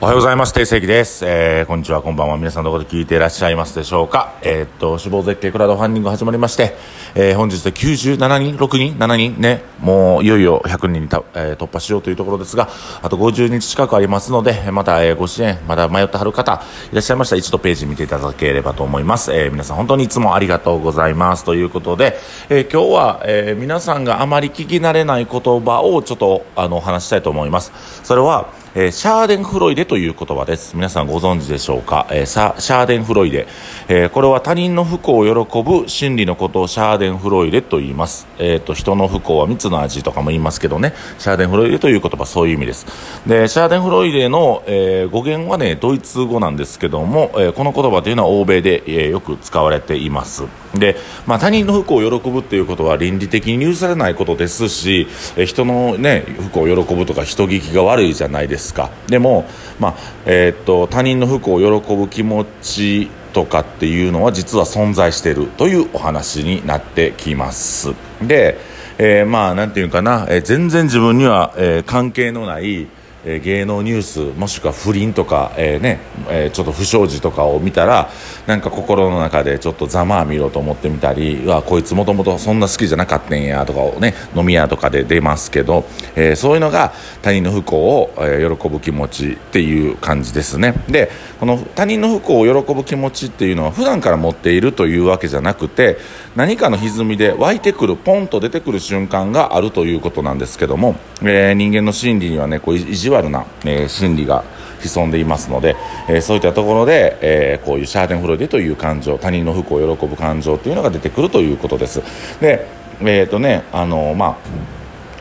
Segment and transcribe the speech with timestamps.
[0.00, 0.52] おはようございます。
[0.52, 1.24] 定石です。
[1.24, 2.36] えー、こんにちは、こんばんは。
[2.36, 4.34] 皆さんどこで聞いていらっしゃいますでしょうか。
[4.42, 6.74] えー、っと、死亡絶景クラウドファンディング始まりまして、
[7.14, 12.68] えー、本日で97人 ?6 人 ?7 人ね、もういよいよ100人にた、えー、突破しようというところですが、
[13.02, 19.32] あと50日近くありますので、また、えー、ご支援、まだ迷ってはる方、いらっしゃいましたら一度ページ見ていただければと思います。
[19.32, 21.44] えー、皆さん本当にいつもありがとうございます。
[21.44, 22.18] ということで、
[22.48, 27.70] えー、今日は、えー、皆さんがあまり聞き慣れない言葉をちょっと、あの、話したいと思います。
[28.02, 30.74] それは、えー、シャーデンフロイデという言葉です。
[30.74, 33.46] 皆さんご存知でしょうか、えー、シャーデンフロイデ、
[33.86, 38.26] えー、これは他人の不幸を喜ぶ心理のことをシャーデンフロイデと言います。
[38.40, 42.86] えっ、と、人の不幸は蜜の味とかも言いますけどね、シャーデンフロイデという言葉そういう意味です。
[43.28, 50.42] で、シャーデンフロイデの、え語源はね、ドイツ語なんですけども、えこの言葉というのは欧米で、えよく使われています。
[50.74, 50.96] で、
[51.28, 55.06] まあ、他人の不幸を喜ぶっていうことは倫理的に許されないことですし、
[55.36, 58.90] え人のね、不幸を喜ぶとか人聞きが悪いじゃないですですか？
[59.06, 59.44] でも、
[59.78, 59.94] まあ、
[60.26, 67.92] えー、っと、他人の不幸を喜ぶ気持ちとかっていうのは実は存在しているというお話になってきます。
[68.22, 68.56] で、
[68.96, 72.86] えー、まあ、なんていうかな、えー、全然自分には、えー、関係のない、
[73.24, 78.10] え芸能ニュースもしくは不倫とか、えー、ねえー、ちょっと不祥事とかを見たら
[78.46, 85.84] なんか心の中でちょっとざまあ見ろと思ってみたりわこいつもともとそんな好きじゃなかったんやとかをね飲み屋とかで出ますけど、
[86.16, 90.74] えー、そういうのが他人の不幸を、え喜ぶ気持ちっていう感じですね。
[90.88, 95.98] でこの他人の不幸を喜ぶ気持ちっていうのは普段から持っているというわけじゃなくて
[96.36, 104.44] 何かの歪みで湧いてくるポンと出てくる瞬間があるということなんですけども、え人間の心理にはねこう意地悪な、えー、心理が
[104.80, 105.76] 潜んでいますので、
[106.08, 112.02] えー、そういったところで、えー、こういうシャーデンフロイデという感情他人の不幸を喜ぶ感情というのが出てくるということです。
[112.40, 112.66] で
[113.00, 114.38] えっ、ー、とねあのま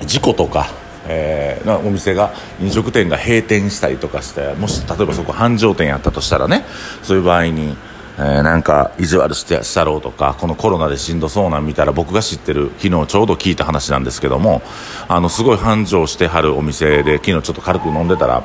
[0.00, 0.68] あ事故とか
[1.12, 6.64] えー、お店が飲食店が閉店したりとかしてもし例えばそこ繁盛店やったとしたらね
[7.02, 7.76] そういう場合に
[8.22, 14.60] えー、なんか意地悪してしたろうとかこのコロナでしんどそうなん見たら僕が知ってる昨日ちょうど聞いた話なんですけども
[15.08, 18.44] あのすごい繁盛してはるお店で昨日ちょっと軽く飲んでたら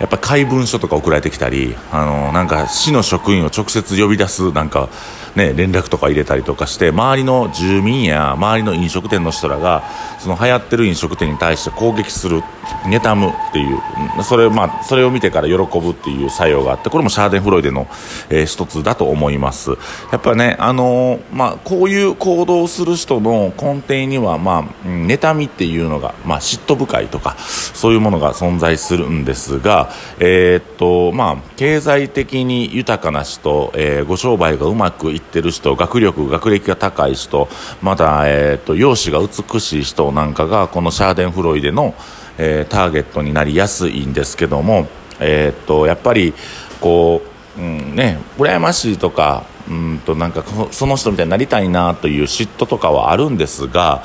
[0.00, 4.88] やっぱ怪文書とか送られてきたりあのなんか市の職員を直接呼び出すなんか
[5.34, 9.82] ね、連絡とか入れたりとかして周りの住民や周りの飲食店の人らが
[10.18, 12.42] その流行ってる飲食店に対して攻撃する
[12.84, 13.78] 妬むっていう
[14.24, 17.88] それ,、まあ、それを見てから喜ぶっていう作用があってこれもシャーデンフロイデの、
[18.28, 19.70] えー、一つだと思います。
[20.10, 37.48] やっぱね、あのー、まあ、こういう行動をする人の根底には、まあ、妬みっていうのが、まあ、嫉妬深いとかそういうものが存在するんですが、えー、っとまあ、経済的に豊かな人、えー、ご商売がうまくいってる人学力学歴が高い人
[37.80, 41.94] また、えーと、容姿が美しい人なんかがこのシャーデンフロイデの、
[42.38, 44.88] えー、ターゲットになりやすいんですけども、
[45.20, 46.34] えーと、やっぱり
[46.80, 47.22] こ
[47.56, 54.02] う、うんね、羨ましいとかうんとなんかその人みたいになりたいなという嫉妬とかはあるんですが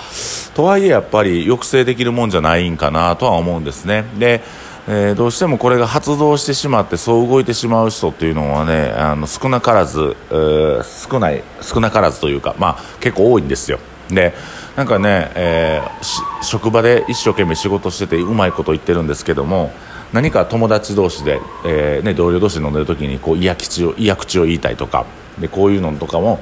[0.54, 4.06] とはいえやっぱり抑制できるもんじゃないんかなとは思うんですね。
[4.18, 4.42] で
[4.90, 13.80] えー、どうしてもこれが発動してしまってそう動いてしまう人っていうのはねあの少なからず、えー、少ない少なからずというか、まあ、結構多いんですよ。
[14.10, 14.34] で
[14.78, 19.72] なんかね、えー、職場で一生懸命仕事しててうまいこと言ってるんですけども
[20.14, 25.06] 何か友達同士で、えーね、同僚同士で飲んでる時にこう嫌口を嫌口を言いたいとか
[25.40, 26.40] でこういうのとかも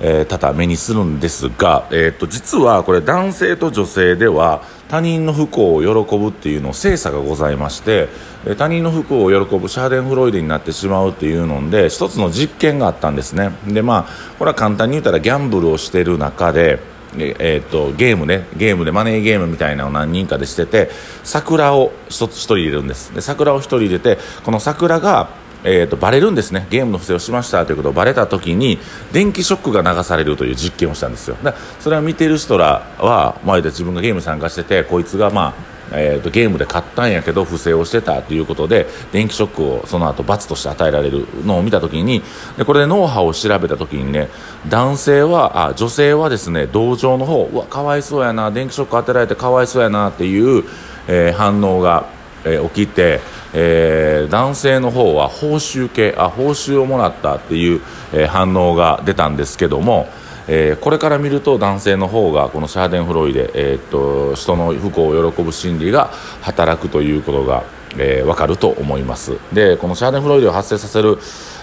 [0.00, 8.08] えー、多々目にするんですが、えーと、実はこれ男性と女性では他人の不幸を喜ぶっていうの精査がございまして
[8.56, 13.50] 他人の不幸を喜ぶシャーデンフロイデになってしまうっていうので一つの実験があったんですね。
[13.66, 16.80] でまあこれは簡単に言ったらギャンブルをしている中で
[17.16, 20.90] えーと、ゲームねゲームでマネーゲームみたいなのを何人かでしてて
[21.24, 23.14] 桜を一つ一人入れるんです。
[23.14, 25.30] で桜を一人入れてこの桜が
[25.64, 26.66] えーと、バレるんですね。
[26.70, 28.78] ゲームの不正をしましたということをバレた時に
[29.12, 31.36] 電気ショックが流されるという実験をしたんですよ。
[31.42, 42.22] だそれは見てる人らは前で自分がゲーム参加しててこいつがまあえーと、ゲームで勝ったんやけど不正をしてたということで電気ショックをその後罰として与えられるのを見た時に
[42.56, 44.28] でこれで脳波を調べた時にね
[44.68, 50.64] 男性はあ女性はですね同情の方うわかわいそうやな電気ショック当てられてかわいそうやなっていう、
[51.08, 52.06] えー、反応が、
[52.48, 53.20] えー、起きて
[53.54, 57.80] えー、男性の方は報酬系あ報酬をもらったっていう、
[58.12, 60.08] えー、反応が出たんですけども、
[60.48, 66.10] えー、これから見ると男性の方がこのシャーデンフロイデ、えー、っと人の不幸を喜ぶ心理が
[66.42, 67.64] 働くということが、
[67.96, 69.38] えー、分かると思います。
[69.52, 71.18] でこのシャーデンフロイデを発生させる、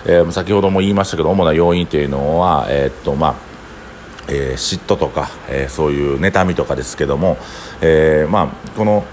[0.06, 3.56] えー、先ほども言いましたけど主な要因というのは、えー、っとまあ
[4.28, 7.38] えー、嫉妬とか、えー、そういう妬みとかですけども、
[7.80, 9.06] えーまあ、この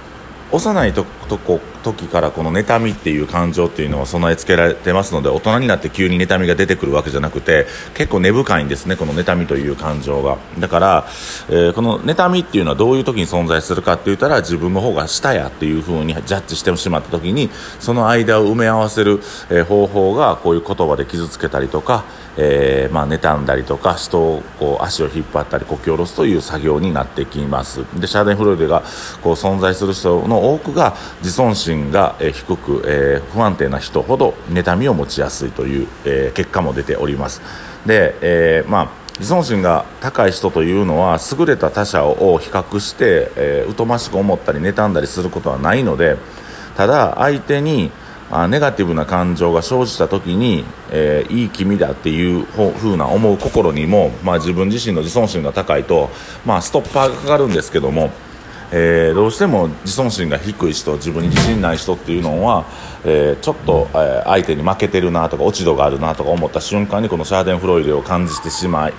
[0.53, 10.37] 幼い時とこ時からこの妬みっていう感情っていうのは備え付けられてますので大人になって急に妬みが出てくるわけじゃなくて結構根深いんですねこの妬みという感情が。
[10.59, 11.07] だから、
[11.49, 17.51] えー、この妬みっていうのはどういう時に存在するかって言ったら自分の方が下やっていう風にジャッジしてしまった時に
[17.81, 19.21] その間を埋め合わせる、
[19.51, 22.05] えー、方法がこういう言葉で傷つけたりとか
[22.37, 27.85] えー、まあ、妬んだりとか人をこう足を引っ張ったりこき下ろすという作業になってきます。
[27.99, 28.83] でシャーデンフロイデが
[29.23, 37.41] こう存在する人の多くが自尊心が低く、えー、不安定な人ほど妬みを持ちやすいという、えー、結果も出ております。
[37.87, 46.17] で、えまあ自尊心が高い人というのは優れた他者を比較して、え、疎ましく思ったり妬んだりすることはないので
[46.77, 47.91] ただ相手に
[48.31, 56.09] あネガティブな感情が生じた時に、えー、いい君だっていうふうな思う心にも、まあ、自分自身の自尊心が高いと、
[56.47, 58.11] まあ、ストッパーがかかるんですけども
[58.73, 62.65] えー、どうしても自尊心が低い人自分に自信ない人っていうのは、
[63.05, 68.95] えー、ちょっと、えー、相手に負けてるなとか落ち度があるなとか思った瞬間にこのシャーデンフロイデを感じてしまい、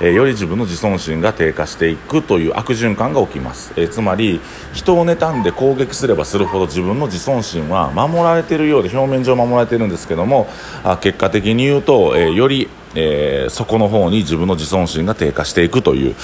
[0.00, 4.40] えー、より自分の自尊心が低下していくという悪循環が起きます、えー、つまり
[4.72, 10.48] 人を妬んで攻撃すればするほど自分の自尊心は守られているようで表面上守られているんですけども
[10.84, 16.14] あ結果的に言うと、えー、よりえー、そこの方に自分の自尊心が低下していくという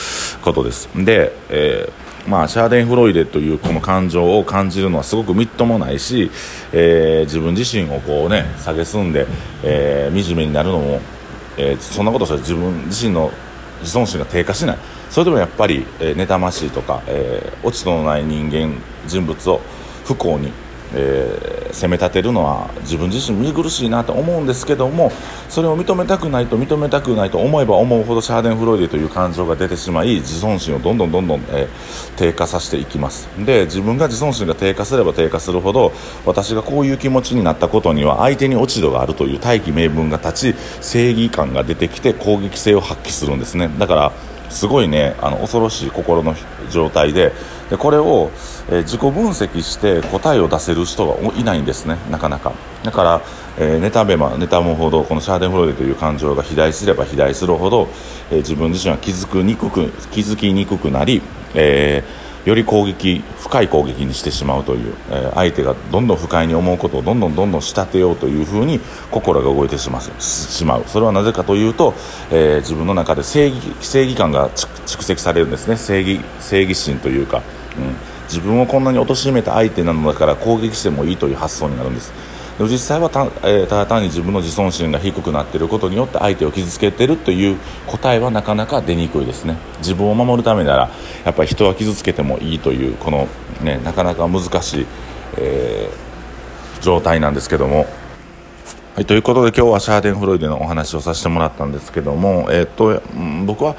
[0.43, 0.90] ことです。
[0.94, 6.31] で、えーまあ、シャーデンフロイデというこの感情を感じるのはすごくみっともないし、
[6.73, 9.27] えー、自分自身をこうね蔑んで、
[9.65, 11.01] えー、惨めになるのも、
[11.57, 13.33] えー、そんなことしたら自分自身の
[13.81, 14.79] 自尊心が低下しない。
[15.09, 18.75] それでもやっぱり、えー、妬ましいとか、えー、落ち度のない人間
[19.07, 19.61] 人物を
[20.05, 20.53] 不幸に
[20.94, 25.12] えー、責め立てるのは自分自身見苦しいなと思うんですけども
[25.49, 31.69] それを認めたくないと認めたくないと思えば思うほどシャーデンフロイデという感情が出てしまい自尊心をどんどんどんどん、えー、
[32.17, 33.29] 低下させていきます。
[33.44, 35.93] で自分が自尊心が低下すれば低下するほど
[36.25, 43.69] 私がこういう気持ちになったことには相手に落ち度があるという大義名分が立ち正義感が出てきて攻撃性を発揮するんですね。
[43.79, 44.12] だから
[44.50, 46.35] すごいねあの恐ろしい心の
[46.71, 47.33] 状態で
[47.71, 48.31] でこれを、
[48.69, 52.53] えー、自己分析して答えを出せる人がいないんですねなかなか。
[52.83, 53.23] だから、
[53.59, 57.89] えー、妬めば妬むほどこのシャーデンフロイデという感情が肥大すれば肥大するほど、
[58.31, 61.21] えー、自分自身は気づくにくく気づきにくくなり、
[61.55, 68.81] えーより攻撃深い攻撃にしてしまうという、えー、相手がどんどん不快に思うことをどんどんどんどん仕立てようというふうに
[69.11, 70.85] 心が動いてしまう。
[70.87, 71.93] それはなぜかというと、
[72.31, 75.77] えー、自分の中で正義正義感が蓄積されるんですね。
[75.77, 77.43] 正義正義心というか、
[77.77, 82.12] うん、自分をこんなに貶めた相手なのだから攻撃してもいいという発想になるんです。
[82.59, 87.57] でも実際はた,、えー、ただ単に自分の自尊心が低くなっていることによって相手を傷つけているという
[87.87, 89.57] 答えはなかなか出にくいですね。
[89.79, 90.91] 自分を守るためなら
[91.25, 93.29] やっぱり人は傷つけてもいいというこの、
[93.63, 94.87] ね、なかなか難しい、
[95.37, 97.87] えー、状態なんですけども。
[98.99, 103.00] はい、ということで今日はシャーデンフロイデのお話をさせてもらったんですけども、えーと、
[103.47, 103.77] 僕は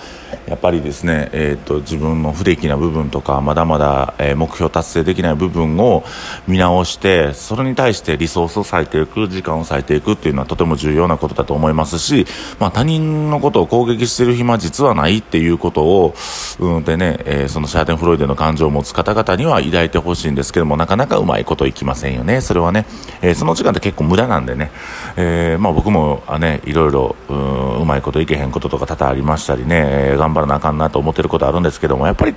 [0.48, 6.06] やっぱりですね、えーと、自分の不出来な部分とかまだまだ、え、目標達成できない部分を
[6.48, 12.26] 見直してそれに対してリソースを割いていく時間を割いていくっていうのはとても重要なことだと思いますし、
[12.58, 16.16] まあ、他人のことを攻撃している暇実はないっていうことを、
[16.60, 22.40] うんでねえ、そのシャーデンフロイデの感情を持つ方々には抱いてほしいんですけどもなかなかうまいこといきませんよね。
[22.40, 22.86] それはね、
[23.22, 24.72] え、その時間って結構無駄なんでね。
[25.18, 32.36] えー、まあ、僕もあ、ね、いろいろうまいこといけへんこととか多々ありましたりね、えー、頑張らなあかんなと思ってることあるんですけどもやっぱり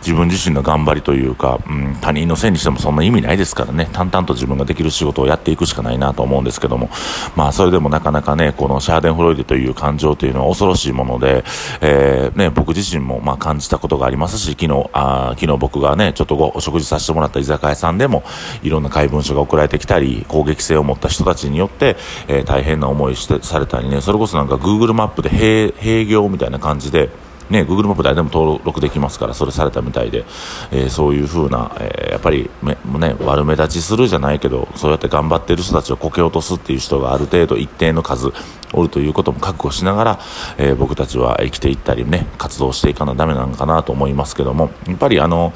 [0.00, 3.88] 自分自身の頑張りというか、うん、他人のせいにしてもそんな意味ないですからね。
[3.92, 6.90] 淡々と自分ができる仕事をやっていくしかないなと思うんですけども、
[7.36, 11.44] まあ、それでもなかなかねこのシャーデンフロイデという感情というのは恐ろしいもので、
[11.80, 18.24] えー、ね、僕自身もまあ感じたことがありますし昨日あ昨日僕がねちょっとごお食事させてもらった居酒屋さんでも
[18.62, 21.96] いろんな怪文書が送られてきたり攻撃性を持った人たちによって、
[22.28, 27.10] えー、大変な思いしてされたりね、それこそなんか Google マップで閉業みたいな感じで、
[27.50, 30.24] ね、Google マップ誰でも登録できますから、それされたみたいで、
[30.70, 32.78] えー、そういう風な、えー、やっぱり、ね、
[33.20, 38.32] 悪目立ちするじゃないけど、そうやって頑張ってる人たちをこけ落とすっていう人がある程度一定の数
[38.72, 40.18] おるということも覚悟しながら、
[40.56, 45.52] えー、僕たちは生きていったりね、活動していかなダメなのかなと思いますけども、やっぱりあの、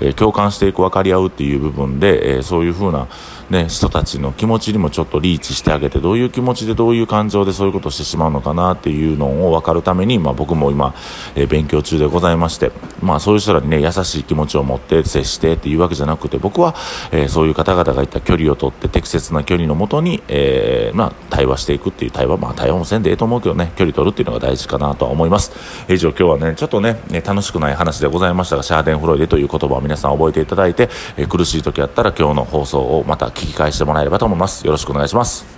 [0.00, 3.06] え共感していく、分かり合うっていう部分で、えそういう風な
[3.50, 10.94] ね、人たちの気持ちにもちょっとリーチしてあげて、どういう気持ちでどういう感情でそういうことをしてしまうのかなっていうのを分かるために、まあ僕も今、
[11.34, 12.72] えー、勉強中でございまして、
[13.02, 16.74] まあそういう人らにね、優しい気持ちを持って接してっていうわけじゃなくて、僕は、
[17.12, 25.52] えー、そういう方々がいった距離をとって適切な距離のもとに、えー、まあ対話していくっていう対話、まあ対話もせんでええと思うけどね、距離取るっていうのが大事かなとは思います。
[25.88, 34.64] 以上今日はね、ちょっとね、楽しくない話でございましたが、シャーデンフロイデという言葉を皆さん覚えていただいて、えー、苦しい時あったら今日の放送をまた聞き返してもらえればと思います。
[34.64, 35.53] よろしくお願いします。